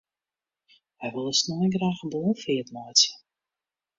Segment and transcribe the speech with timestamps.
[0.99, 3.11] Wy wolle snein graach in ballonfeart meitsje.